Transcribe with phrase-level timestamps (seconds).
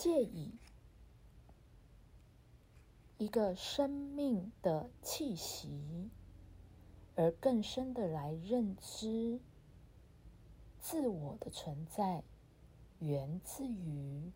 [0.00, 0.54] 借以
[3.18, 6.08] 一个生命的气息，
[7.16, 9.38] 而更深的来认知
[10.78, 12.24] 自我的存在，
[13.00, 14.32] 源自于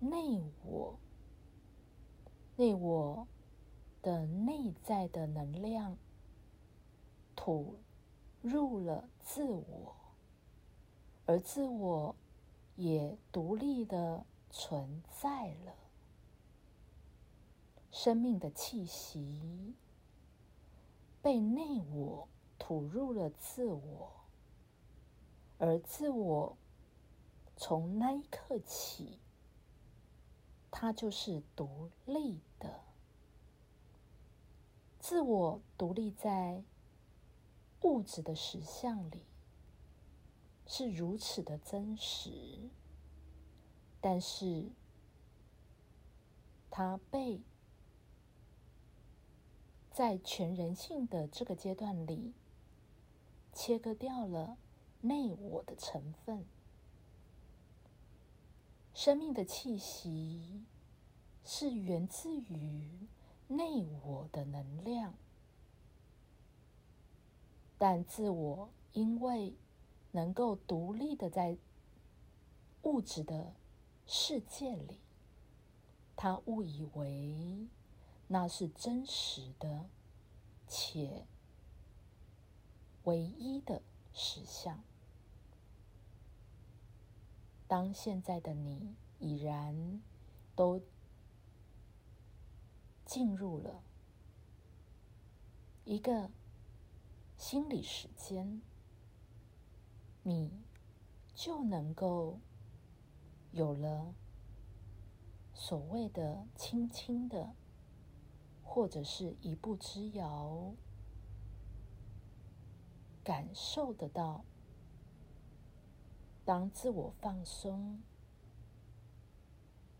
[0.00, 0.98] 内我，
[2.56, 3.28] 内我
[4.02, 5.96] 的内在的能量
[7.36, 7.76] 吐
[8.42, 9.94] 入了自我，
[11.24, 12.16] 而自我
[12.74, 14.26] 也独立的
[14.56, 15.74] 存在了。
[17.90, 19.74] 生命的气息
[21.20, 24.12] 被内我吐入了自我，
[25.58, 26.56] 而自我
[27.56, 29.18] 从那一刻起，
[30.70, 32.80] 它就是独立的。
[35.00, 36.62] 自我独立在
[37.82, 39.24] 物质的实相里，
[40.66, 42.70] 是如此的真实，
[44.04, 44.68] 但是
[46.70, 47.40] 他被。
[49.90, 52.34] 在全人性的这个阶段里，
[53.52, 54.58] 切割掉了
[55.02, 56.44] 内我的成分。
[58.92, 60.64] 生命的气息
[61.44, 63.06] 是源自于
[63.46, 65.14] 内我的能量，
[67.78, 69.54] 但自我因为
[70.10, 71.56] 能够独立的在
[72.82, 73.54] 物质的
[74.06, 74.98] 世界里，
[76.16, 77.68] 他误以为。
[78.26, 79.84] 那是真实的，
[80.66, 81.26] 且
[83.04, 83.82] 唯一的
[84.14, 84.82] 实相。
[87.68, 90.00] 当现在的你已然
[90.56, 90.80] 都
[93.04, 93.82] 进入了
[95.84, 96.30] 一个
[97.36, 98.62] 心理时间，
[100.22, 100.50] 你
[101.34, 102.40] 就能够
[103.54, 104.14] 有了
[105.54, 107.54] 所谓的轻轻的。
[108.66, 110.74] 或者是一步之遥，
[113.22, 114.44] 感受得到，
[116.44, 118.02] 当自我放松，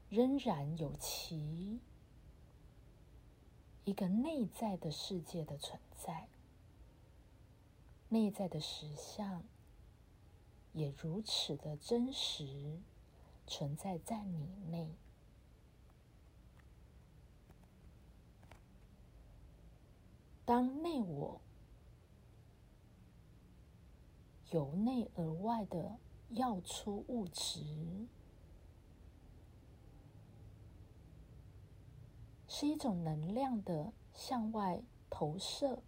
[0.08, 1.78] 仍然有其
[3.84, 6.26] 一个内在的世界的存在，
[8.08, 9.44] 内在的实相
[10.72, 12.80] 也如此的真实
[13.46, 14.94] 存在在你内。
[20.44, 21.40] 当内我
[24.50, 25.98] 由内而外的
[26.30, 27.62] 要出物质，
[32.46, 35.82] 是一种能量的向外投射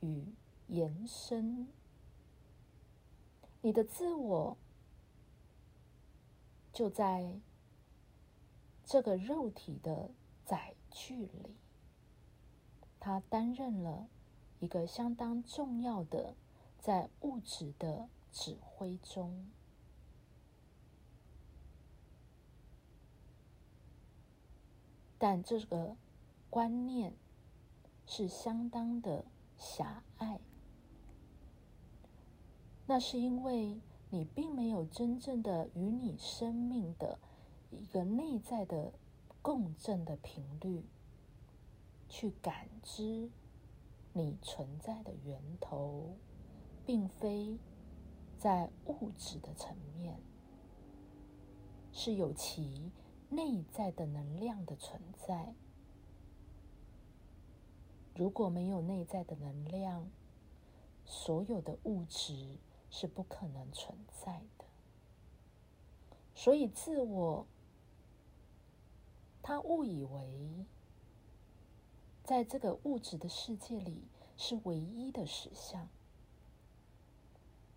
[0.00, 0.24] 与
[0.68, 1.66] 延伸。
[3.60, 4.56] 你的自我
[6.80, 7.38] 就在
[8.86, 10.12] 这个肉体的
[10.46, 11.54] 载具里。
[12.98, 14.08] 他担任了
[14.60, 16.34] 一个相当重要的
[16.78, 19.50] 在物质的指挥中，
[25.18, 25.98] 但这个
[26.48, 27.12] 观念
[28.06, 29.26] 是相当的
[29.58, 30.40] 狭隘。
[32.86, 33.78] 那是因为
[34.10, 37.18] 你并没有真正的与你生命的
[37.70, 38.92] 一个内在的
[39.40, 40.84] 共振的频率。
[42.12, 43.30] 去感知
[44.12, 46.16] 你存在的源头，
[46.84, 47.56] 并非
[48.36, 50.18] 在物质的层面，
[51.92, 52.90] 是有其
[53.28, 55.54] 内在的能量的存在。
[58.16, 60.10] 如果没有内在的能量，
[61.04, 62.58] 所有的物质
[62.90, 64.64] 是不可能存在的。
[66.34, 67.46] 所以，自我
[69.42, 70.66] 他误以为。
[72.22, 74.04] 在这个物质的世界里，
[74.36, 75.88] 是唯一的实相，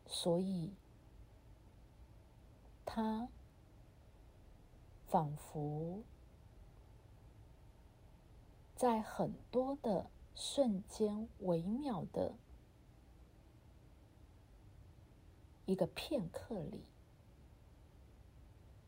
[0.05, 0.75] 所以
[2.85, 3.29] 他
[5.07, 6.03] 仿佛
[8.75, 12.35] 在很多的瞬间、微妙的
[15.65, 16.83] 一个片刻里，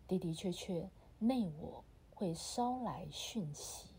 [0.08, 0.90] 的的确确，
[1.20, 3.90] 内我会捎来讯息。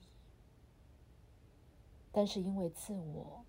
[2.12, 3.44] 但是，因为自我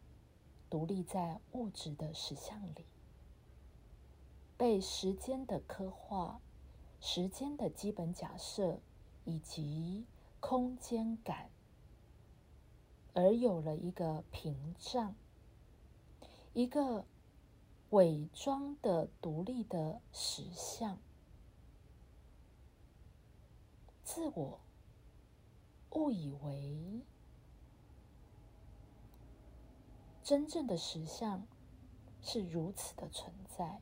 [0.70, 2.86] 独立在物质的实相里，
[4.58, 6.42] 被时间的刻画、
[7.00, 8.80] 时间的基本假设
[9.24, 10.06] 以及
[10.40, 11.50] 空间感，
[13.14, 15.16] 而有了一个屏障，
[16.54, 17.06] 一个
[17.92, 20.98] 伪装的独立的实相，
[24.04, 24.60] 自我
[25.92, 27.02] 误以为
[30.22, 31.48] 真正的实相
[32.22, 33.80] 是如此的存在，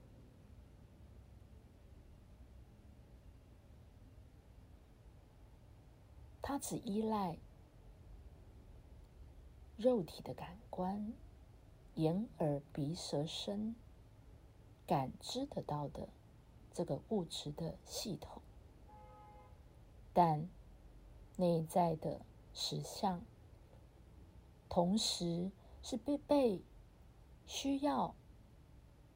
[6.43, 7.39] 它只依赖
[9.77, 11.11] 肉体的感官，
[11.95, 13.75] 眼、耳、鼻、舌、身
[14.87, 16.09] 感知得到的
[16.73, 18.41] 这个物质的系统。
[20.13, 20.47] 但
[21.37, 22.21] 内在的
[22.53, 23.21] 实相，
[24.69, 25.51] 同时
[25.83, 26.61] 是被被
[27.45, 28.15] 需要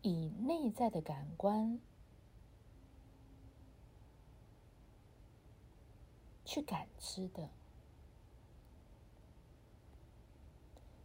[0.02, 1.80] 以内在的感官
[6.44, 7.50] 去感知的。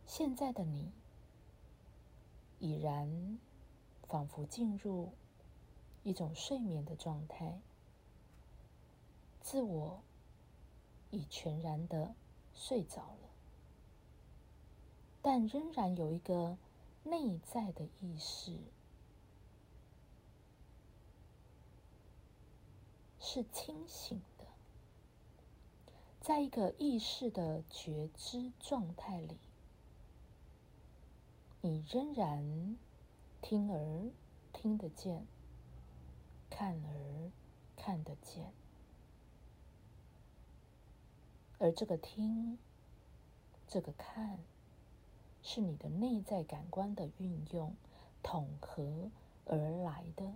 [0.06, 0.93] 现在的你，
[2.58, 3.38] 已然
[4.09, 5.12] 仿佛进入
[6.03, 7.61] 一种睡眠的状态。
[9.41, 10.03] 自我
[11.11, 12.15] 已全然的
[12.55, 13.29] 睡着了，
[15.21, 16.56] 但仍然有一个
[17.03, 18.56] 内在的意识
[23.21, 24.47] 是清醒的，
[26.21, 29.37] 在一个意识的觉知状态里，
[31.61, 32.77] 你仍然
[33.46, 34.11] 听而
[34.55, 35.26] 听得见，
[36.49, 37.31] 看而
[37.76, 38.55] 看得见。
[41.58, 42.56] 而这个听，
[43.69, 44.38] 这个看，
[45.43, 47.76] 是你的内在感官的运用
[48.23, 49.11] 统合
[49.44, 50.32] 而来的。